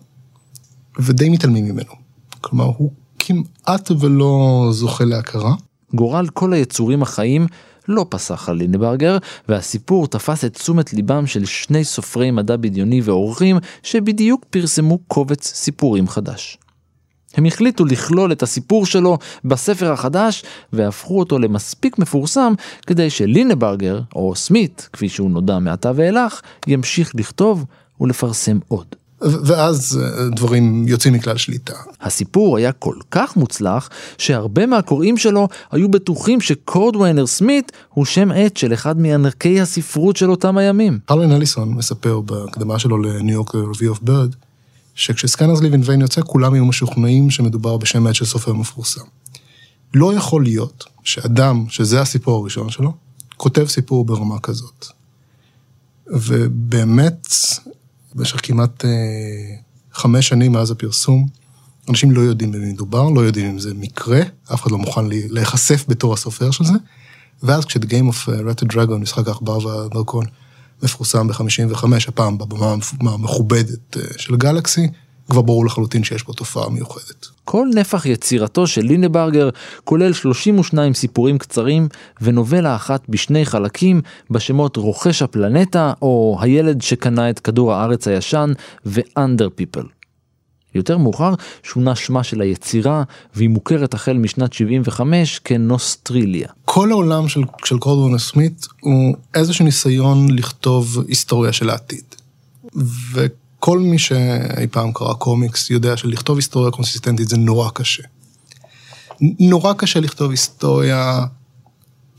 [0.99, 1.93] ודי מתעלמים ממנו.
[2.41, 5.55] כלומר, הוא כמעט ולא זוכה להכרה.
[5.95, 7.47] גורל כל היצורים החיים
[7.89, 9.19] לא פסח על לינברגר,
[9.49, 16.09] והסיפור תפס את תשומת ליבם של שני סופרי מדע בדיוני ועורכים שבדיוק פרסמו קובץ סיפורים
[16.09, 16.59] חדש.
[17.35, 20.43] הם החליטו לכלול את הסיפור שלו בספר החדש
[20.73, 22.53] והפכו אותו למספיק מפורסם
[22.87, 27.65] כדי שלינברגר, או סמית, כפי שהוא נודע מעתה ואילך, ימשיך לכתוב
[28.01, 29.02] ולפרסם עוד.
[29.23, 31.75] ואז אה, דברים יוצאים מכלל שליטה.
[32.01, 38.57] הסיפור היה כל כך מוצלח, שהרבה מהקוראים שלו היו בטוחים שקורדוויינר סמית הוא שם עט
[38.57, 40.99] של אחד מענקי הספרות של אותם הימים.
[41.09, 44.37] הרלן אליסון מספר בהקדמה שלו לניו יורק Review of Bird,
[44.95, 49.05] שכשסקנרס ליב אין ויין יוצא, כולם היו משוכנעים שמדובר בשם עט של סופר מפורסם.
[49.95, 52.93] לא יכול להיות שאדם, שזה הסיפור הראשון שלו,
[53.37, 54.87] כותב סיפור ברמה כזאת.
[56.07, 57.27] ובאמת,
[58.15, 58.91] במשך כמעט אה,
[59.93, 61.27] חמש שנים מאז הפרסום,
[61.89, 64.21] אנשים לא יודעים במי מדובר, לא יודעים אם זה מקרה,
[64.55, 66.73] אף אחד לא מוכן להיחשף בתור הסופר של זה.
[67.43, 70.25] ואז כשאת Game of Red Dragon, משחק העכבר והדרכון,
[70.83, 74.89] מפורסם ב-55, הפעם בבמה המכובדת אה, של גלקסי,
[75.33, 77.27] כבר ברור לחלוטין שיש פה תופעה מיוחדת.
[77.45, 79.49] כל נפח יצירתו של לינברגר
[79.85, 81.89] כולל 32 סיפורים קצרים
[82.21, 88.53] ונובלה אחת בשני חלקים בשמות רוכש הפלנטה או הילד שקנה את כדור הארץ הישן
[88.87, 89.87] ו-under people.
[90.75, 93.03] יותר מאוחר שונה שמה של היצירה
[93.35, 96.49] והיא מוכרת החל משנת 75 כנוסטריליה.
[96.65, 102.05] כל העולם של, של קורדוונה סמית הוא איזשהו ניסיון לכתוב היסטוריה של העתיד.
[102.77, 103.27] ו...
[103.65, 108.03] כל מי שאי פעם קרא קומיקס יודע שלכתוב היסטוריה קונסיסטנטית זה נורא קשה.
[109.21, 111.25] נורא קשה לכתוב היסטוריה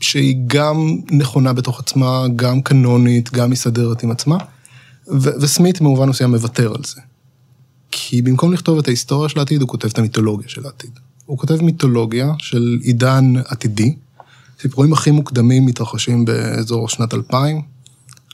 [0.00, 0.76] שהיא גם
[1.10, 4.36] נכונה בתוך עצמה, גם קנונית, גם מסתדרת עם עצמה,
[5.08, 7.00] ו- וסמית במובן מסוים מוותר על זה.
[7.90, 10.98] כי במקום לכתוב את ההיסטוריה של העתיד, הוא כותב את המיתולוגיה של העתיד.
[11.26, 13.94] הוא כותב מיתולוגיה של עידן עתידי,
[14.60, 17.73] סיפורים הכי מוקדמים מתרחשים באזור שנת 2000,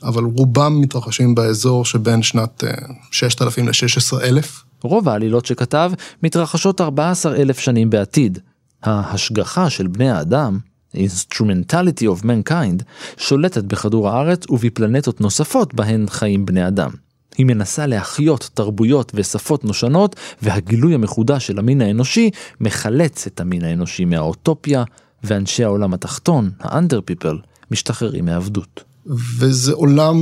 [0.03, 2.63] אבל רובם מתרחשים באזור שבין שנת
[3.11, 4.45] 6,000 ל-16,000.
[4.83, 5.91] רוב העלילות שכתב
[6.23, 8.39] מתרחשות 14,000 שנים בעתיד.
[8.83, 10.59] ההשגחה של בני האדם,
[10.95, 12.83] Instrumentality of Mankind,
[13.17, 16.91] שולטת בכדור הארץ ובפלנטות נוספות בהן חיים בני אדם.
[17.37, 24.05] היא מנסה להחיות תרבויות ושפות נושנות, והגילוי המחודש של המין האנושי מחלץ את המין האנושי
[24.05, 24.83] מהאוטופיה,
[25.23, 27.35] ואנשי העולם התחתון, ה-under people,
[27.71, 28.83] משתחררים מעבדות.
[29.05, 30.17] וזה עולם,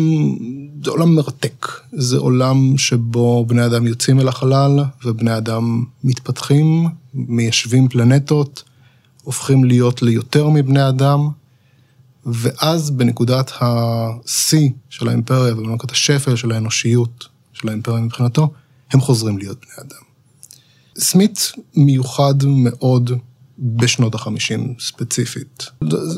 [0.84, 1.68] זה עולם מרתק.
[1.92, 8.64] זה עולם שבו בני אדם יוצאים אל החלל, ובני אדם מתפתחים, מיישבים פלנטות,
[9.24, 11.30] הופכים להיות ליותר מבני אדם,
[12.26, 18.52] ואז בנקודת השיא של האימפריה, ובנקודת השפל של האנושיות של האימפריה מבחינתו,
[18.92, 20.04] הם חוזרים להיות בני אדם.
[20.98, 23.12] סמית מיוחד מאוד
[23.62, 25.66] בשנות החמישים ספציפית.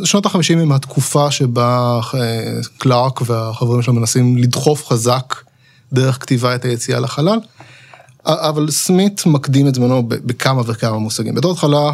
[0.03, 5.35] שנות החמישים הם התקופה שבה אה, קלארק והחברים שלו מנסים לדחוף חזק
[5.93, 7.39] דרך כתיבה את היציאה לחלל,
[8.25, 11.35] אבל סמית מקדים את זמנו בכמה וכמה מושגים.
[11.35, 11.91] בתור התחלה,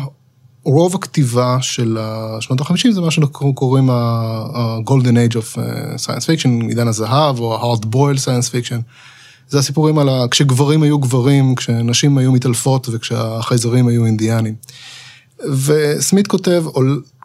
[0.63, 1.97] רוב הכתיבה של
[2.39, 7.55] שנות החמישים זה מה שאנחנו קוראים ה-golden age of אה, science fiction, עידן הזהב או
[7.55, 8.81] ה-hard boiled science fiction.
[9.49, 10.25] זה הסיפורים על ה...
[10.31, 14.55] כשגברים היו גברים, כשנשים היו מתעלפות וכשהחייזרים היו אינדיאנים.
[15.45, 16.65] וסמית כותב,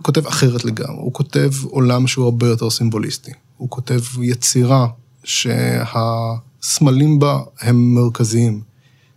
[0.02, 3.30] כותב אחרת לגמרי, הוא כותב עולם שהוא הרבה יותר סימבוליסטי.
[3.56, 4.86] הוא כותב יצירה
[5.24, 8.60] שהסמלים בה הם מרכזיים,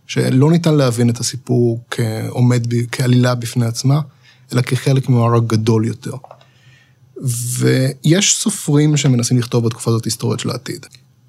[0.06, 4.00] שלא ניתן להבין את הסיפור כעומד, כעלילה בפני עצמה,
[4.52, 6.14] אלא כחלק ממערק גדול יותר.
[7.58, 10.86] ויש סופרים שמנסים לכתוב בתקופה הזאת היסטוריות של העתיד.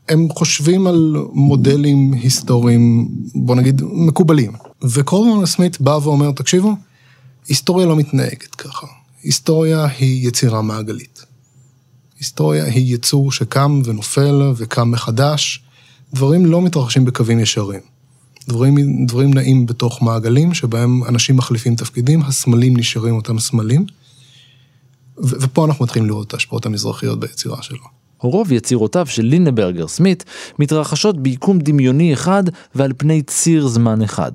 [0.10, 4.52] הם חושבים על מודלים היסטוריים, בוא נגיד, מקובלים.
[4.84, 6.76] וקורמן סמית בא ואומר, תקשיבו,
[7.48, 8.88] היסטוריה לא מתנהגת ככה.
[9.24, 11.26] היסטוריה היא יצירה מעגלית.
[12.20, 15.64] היסטוריה היא יצור שקם ונופל וקם מחדש.
[16.14, 17.82] דברים לא מתרחשים בקווים ישרים.
[18.48, 23.86] דברים, דברים נעים בתוך מעגלים שבהם אנשים מחליפים תפקידים, הסמלים נשארים אותם סמלים.
[25.24, 27.84] ו- ופה אנחנו מתחילים לראות את ההשפעות המזרחיות ביצירה שלו.
[28.20, 30.24] רוב יצירותיו של לינברגר סמית
[30.60, 32.44] מתרחשות ביקום דמיוני אחד
[32.76, 34.32] ועל פני ציר זמן אחד.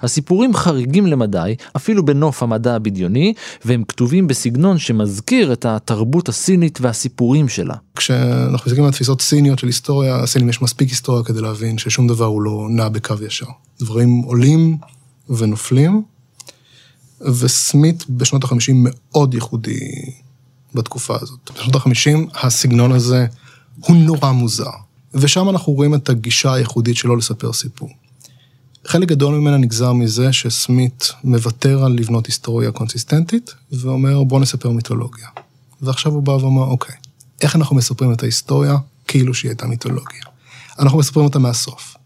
[0.00, 7.48] הסיפורים חריגים למדי, אפילו בנוף המדע הבדיוני, והם כתובים בסגנון שמזכיר את התרבות הסינית והסיפורים
[7.48, 7.74] שלה.
[7.96, 12.24] כשאנחנו מסתכלים על תפיסות סיניות של היסטוריה, הסינים יש מספיק היסטוריה כדי להבין ששום דבר
[12.24, 13.46] הוא לא נע בקו ישר.
[13.80, 14.78] דברים עולים
[15.28, 16.02] ונופלים,
[17.20, 19.78] וסמית בשנות ה-50 מאוד ייחודי
[20.74, 21.50] בתקופה הזאת.
[21.54, 23.26] בשנות ה-50 הסגנון הזה
[23.80, 24.70] הוא נורא מוזר,
[25.14, 27.88] ושם אנחנו רואים את הגישה הייחודית שלו לספר סיפור.
[28.86, 35.28] חלק גדול ממנה נגזר מזה שסמית מוותר על לבנות היסטוריה קונסיסטנטית, ואומר בוא נספר מיתולוגיה.
[35.80, 36.96] ועכשיו הוא בא ואומר, אוקיי,
[37.40, 40.22] איך אנחנו מספרים את ההיסטוריה כאילו שהיא הייתה מיתולוגיה?
[40.78, 41.96] אנחנו מספרים אותה מהסוף.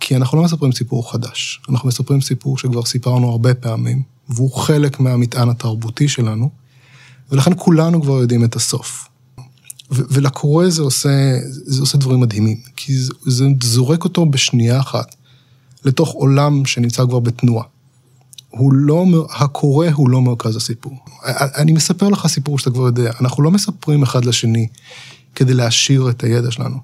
[0.00, 5.00] כי אנחנו לא מספרים סיפור חדש, אנחנו מספרים סיפור שכבר סיפרנו הרבה פעמים, והוא חלק
[5.00, 6.50] מהמטען התרבותי שלנו,
[7.32, 9.08] ולכן כולנו כבר יודעים את הסוף.
[9.90, 15.14] ולקורא זה עושה, זה עושה דברים מדהימים, כי זה, זה זורק אותו בשנייה אחת
[15.84, 17.64] לתוך עולם שנמצא כבר בתנועה.
[18.50, 20.92] הוא לא, הקורא הוא לא מרכז הסיפור.
[21.56, 24.68] אני מספר לך סיפור שאתה כבר יודע, אנחנו לא מספרים אחד לשני
[25.34, 26.76] כדי להעשיר את הידע שלנו,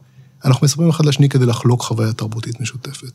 [0.45, 3.13] אנחנו מספרים אחד לשני כדי לחלוק חוויה תרבותית משותפת.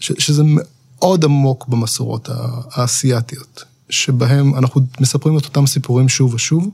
[0.00, 2.28] ש, שזה מאוד עמוק במסורות
[2.70, 6.68] האסייתיות, שבהם אנחנו מספרים את אותם סיפורים שוב ושוב,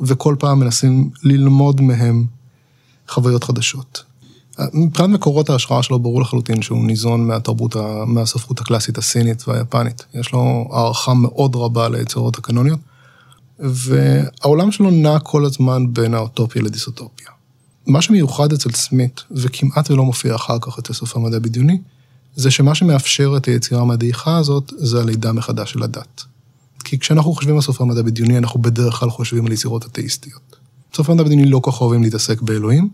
[0.00, 2.26] וכל פעם מנסים ללמוד מהם
[3.08, 4.04] חוויות חדשות.
[4.72, 10.04] מבחינת מקורות ההשראה שלו ברור לחלוטין שהוא ניזון מהתרבות, מהספרות הקלאסית הסינית והיפנית.
[10.14, 12.78] יש לו הערכה מאוד רבה ליצירות הקנוניות,
[13.58, 17.28] והעולם שלו נע כל הזמן בין האוטופיה לדיסוטופיה.
[17.86, 21.78] מה שמיוחד אצל סמית, וכמעט ולא מופיע אחר כך אצל סוף המדע בדיוני,
[22.36, 26.24] זה שמה שמאפשר את היצירה המדעיכה הזאת, זה הלידה מחדש של הדת.
[26.84, 30.56] כי כשאנחנו חושבים על סוף המדע בדיוני, אנחנו בדרך כלל חושבים על יצירות אתאיסטיות.
[30.94, 32.88] סוף המדע בדיוני לא כל כך אוהבים להתעסק באלוהים,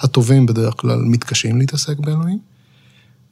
[0.00, 2.38] הטובים בדרך כלל מתקשים להתעסק באלוהים,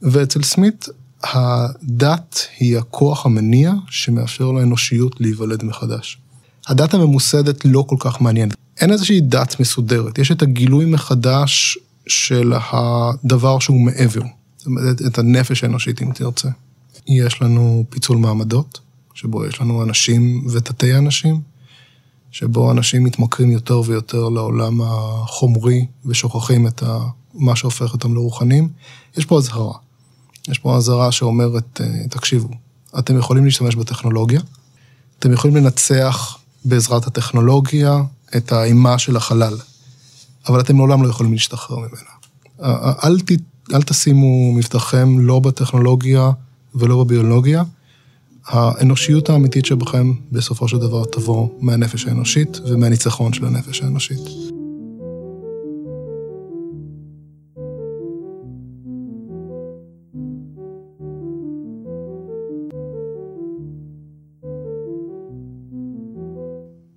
[0.03, 0.89] ואצל סמית
[1.23, 6.19] הדת היא הכוח המניע שמאפשר לאנושיות להיוולד מחדש.
[6.67, 8.57] הדת הממוסדת לא כל כך מעניינת.
[8.81, 14.23] אין איזושהי דת מסודרת, יש את הגילוי מחדש של הדבר שהוא מעבר,
[14.57, 16.49] זאת אומרת, את הנפש האנושית אם תרצה.
[17.09, 18.81] יש לנו פיצול מעמדות,
[19.15, 21.41] שבו יש לנו אנשים ותתי אנשים,
[22.33, 26.83] שבו אנשים מתמכרים יותר ויותר לעולם החומרי ושוכחים את
[27.35, 28.69] מה שהופך אותם לרוחנים.
[29.17, 29.73] יש פה אזהרה.
[30.49, 32.49] יש פה אזהרה שאומרת, אה, תקשיבו,
[32.99, 34.41] אתם יכולים להשתמש בטכנולוגיה,
[35.19, 38.03] אתם יכולים לנצח בעזרת הטכנולוגיה
[38.37, 39.57] את האימה של החלל,
[40.49, 42.11] אבל אתם לעולם לא יכולים להשתחרר ממנה.
[43.05, 43.31] אל, ת,
[43.75, 46.31] אל תשימו מבטחכם לא בטכנולוגיה
[46.75, 47.63] ולא בביולוגיה,
[48.47, 54.19] האנושיות האמיתית שבכם בסופו של דבר תבוא מהנפש האנושית ומהניצחון של הנפש האנושית.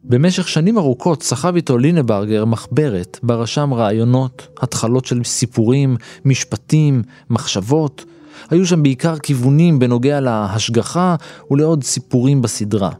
[0.03, 8.05] במשך שנים ארוכות סחב איתו לינברגר מחברת בה רשם רעיונות, התחלות של סיפורים, משפטים, מחשבות,
[8.49, 11.15] היו שם בעיקר כיוונים בנוגע להשגחה
[11.51, 12.91] ולעוד סיפורים בסדרה.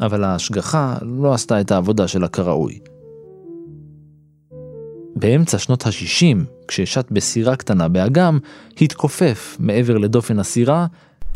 [0.00, 2.78] אבל ההשגחה לא עשתה את העבודה שלה כראוי.
[5.16, 6.36] באמצע שנות ה-60,
[6.68, 8.38] כששט בסירה קטנה באגם,
[8.80, 10.86] התכופף מעבר לדופן הסירה,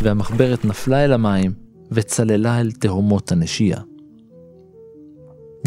[0.02, 1.52] והמחברת נפלה אל המים
[1.92, 3.80] וצללה אל תהומות הנשייה.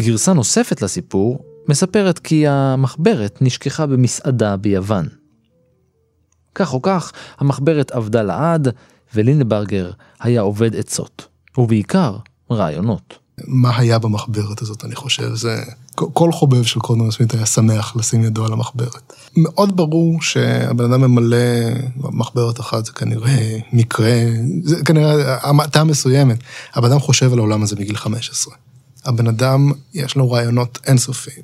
[0.00, 5.19] גרסה נוספת לסיפור מספרת כי המחברת נשכחה במסעדה ביוון.
[6.54, 8.68] כך או כך, המחברת עבדה לעד,
[9.14, 11.26] ולינברגר היה עובד עצות,
[11.58, 12.16] ובעיקר
[12.50, 13.18] רעיונות.
[13.46, 15.62] מה היה במחברת הזאת, אני חושב, זה...
[15.94, 19.12] כל חובב של קורנר סמית היה שמח לשים ידו על המחברת.
[19.36, 21.36] מאוד ברור שהבן אדם ממלא
[21.96, 24.12] מחברת אחת, זה כנראה מקרה,
[24.64, 26.38] זה כנראה המעטה מסוימת.
[26.74, 28.54] הבן אדם חושב על העולם הזה מגיל 15.
[29.04, 31.42] הבן אדם, יש לו רעיונות אינסופיים.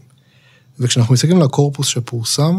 [0.79, 2.59] וכשאנחנו מסתכלים על הקורפוס שפורסם,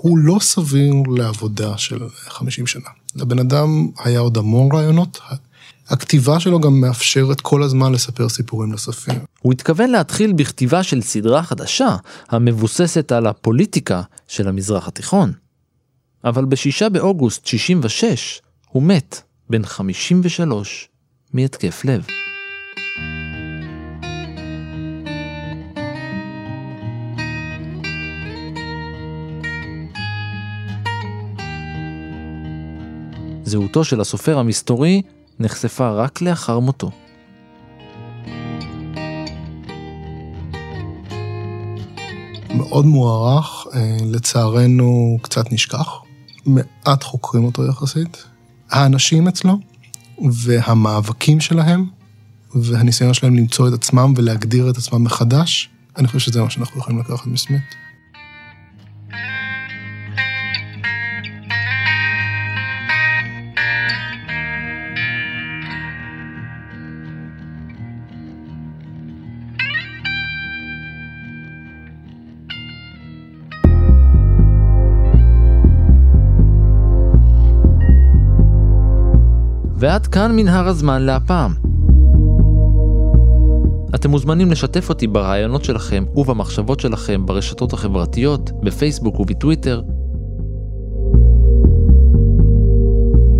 [0.00, 2.88] הוא לא סביר לעבודה של 50 שנה.
[3.16, 5.20] לבן אדם היה עוד המון רעיונות,
[5.88, 9.14] הכתיבה שלו גם מאפשרת כל הזמן לספר סיפורים נוספים.
[9.40, 11.96] הוא התכוון להתחיל בכתיבה של סדרה חדשה,
[12.28, 15.32] המבוססת על הפוליטיקה של המזרח התיכון.
[16.24, 20.88] אבל בשישה באוגוסט 66 הוא מת, בן 53,
[21.32, 22.06] מהתקף לב.
[33.48, 35.02] זהותו של הסופר המסתורי
[35.40, 36.90] נחשפה רק לאחר מותו.
[42.54, 45.88] מאוד מוערך, אה, לצערנו קצת נשכח.
[46.46, 48.24] מעט חוקרים אותו יחסית.
[48.70, 49.58] האנשים אצלו
[50.32, 51.86] והמאבקים שלהם
[52.54, 57.00] והניסיון שלהם למצוא את עצמם ולהגדיר את עצמם מחדש, אני חושב שזה מה שאנחנו יכולים
[57.00, 57.62] לקחת מסמית.
[79.78, 81.54] ועד כאן מנהר הזמן להפעם.
[83.94, 89.82] אתם מוזמנים לשתף אותי ברעיונות שלכם ובמחשבות שלכם ברשתות החברתיות, בפייסבוק ובטוויטר.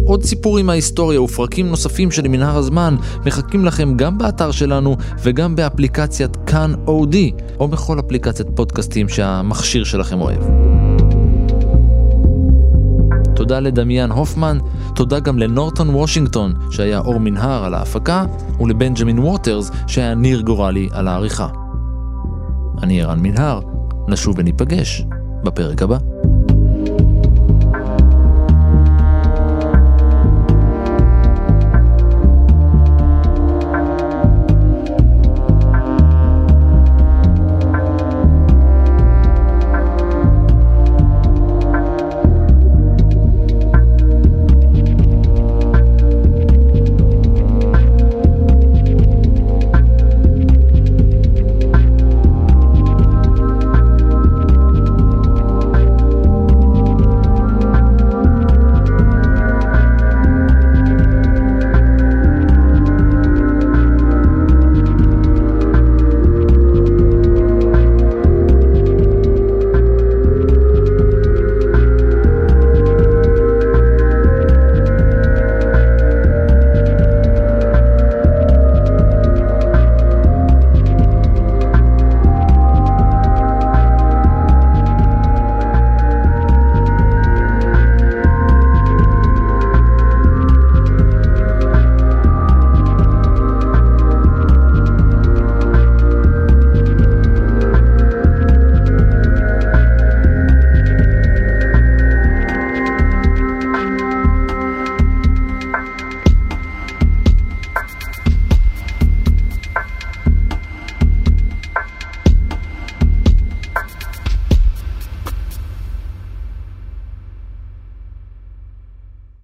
[0.07, 6.36] עוד סיפורים מההיסטוריה ופרקים נוספים של מנהר הזמן מחכים לכם גם באתר שלנו וגם באפליקציית
[6.47, 10.43] כאן אודי, או בכל אפליקציית פודקאסטים שהמכשיר שלכם אוהב.
[13.39, 14.59] תודה לדמיאן הופמן,
[14.95, 18.24] תודה גם לנורטון וושינגטון, שהיה אור מנהר על ההפקה,
[18.61, 21.49] ולבנג'מין ווטרס, שהיה ניר גורלי על העריכה.
[22.82, 23.61] אני ערן מנהר,
[24.09, 25.05] נשוב וניפגש
[25.45, 25.99] בפרק הבא.